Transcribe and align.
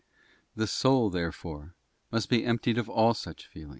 The 0.55 0.65
soul, 0.65 1.11
therefore, 1.11 1.75
must 2.11 2.27
be 2.27 2.43
emptied 2.43 2.79
of 2.79 2.89
all 2.89 3.13
such 3.13 3.45
feelings; 3.45 3.65
and, 3.65 3.69
Iv. 3.69 3.69